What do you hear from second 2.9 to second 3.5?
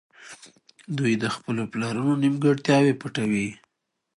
پټوي.